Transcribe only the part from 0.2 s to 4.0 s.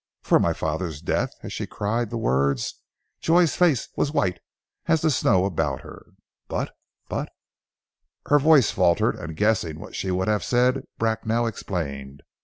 "For my father's death?" as she cried the words Joy's face